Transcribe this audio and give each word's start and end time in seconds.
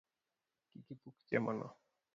Kik 0.71 0.87
ipuk 0.93 1.15
chiemo 1.27 1.51
no 1.59 1.67